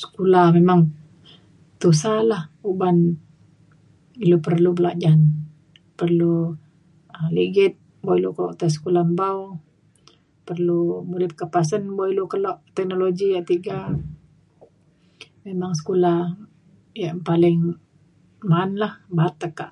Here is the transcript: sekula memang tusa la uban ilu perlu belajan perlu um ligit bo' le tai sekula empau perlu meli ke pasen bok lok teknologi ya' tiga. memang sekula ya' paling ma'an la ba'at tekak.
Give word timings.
sekula 0.00 0.40
memang 0.56 0.80
tusa 1.82 2.12
la 2.30 2.38
uban 2.70 2.96
ilu 4.22 4.38
perlu 4.46 4.68
belajan 4.78 5.18
perlu 5.98 6.34
um 7.16 7.28
ligit 7.36 7.72
bo' 8.04 8.20
le 8.22 8.28
tai 8.58 8.70
sekula 8.74 9.00
empau 9.10 9.38
perlu 10.48 10.80
meli 11.08 11.26
ke 11.38 11.46
pasen 11.54 11.82
bok 11.96 12.08
lok 12.44 12.58
teknologi 12.76 13.26
ya' 13.34 13.48
tiga. 13.50 13.78
memang 15.46 15.72
sekula 15.78 16.12
ya' 17.02 17.16
paling 17.28 17.58
ma'an 18.50 18.70
la 18.80 18.88
ba'at 19.16 19.34
tekak. 19.42 19.70